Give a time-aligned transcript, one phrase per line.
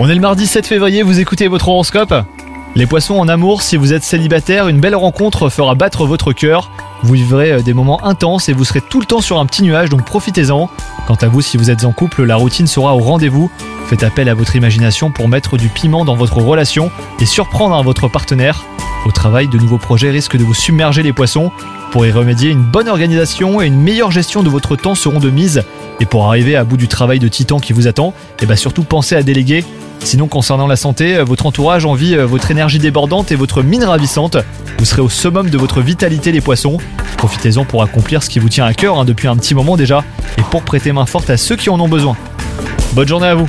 [0.00, 2.12] On est le mardi 7 février, vous écoutez votre horoscope
[2.74, 6.72] Les poissons en amour, si vous êtes célibataire, une belle rencontre fera battre votre cœur.
[7.04, 9.62] Vous vivrez euh, des moments intenses et vous serez tout le temps sur un petit
[9.62, 10.68] nuage, donc profitez-en.
[11.06, 13.48] Quant à vous, si vous êtes en couple, la routine sera au rendez-vous.
[13.86, 18.08] Faites appel à votre imagination pour mettre du piment dans votre relation et surprendre votre
[18.08, 18.64] partenaire.
[19.06, 21.52] Au travail, de nouveaux projets risquent de vous submerger les poissons.
[21.94, 25.30] Pour y remédier, une bonne organisation et une meilleure gestion de votre temps seront de
[25.30, 25.62] mise.
[26.00, 28.82] Et pour arriver à bout du travail de titan qui vous attend, et bah surtout
[28.82, 29.64] pensez à déléguer.
[30.00, 33.84] Sinon, concernant la santé, euh, votre entourage envie euh, votre énergie débordante et votre mine
[33.84, 34.38] ravissante.
[34.76, 36.78] Vous serez au summum de votre vitalité les poissons.
[37.16, 40.02] Profitez-en pour accomplir ce qui vous tient à cœur hein, depuis un petit moment déjà
[40.36, 42.16] et pour prêter main forte à ceux qui en ont besoin.
[42.94, 43.48] Bonne journée à vous